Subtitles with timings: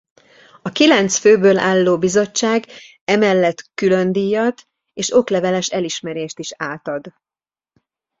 [0.61, 2.65] A kilenc főből álló bizottság
[3.03, 7.13] emellett különdíjat és okleveles elismerést is átad.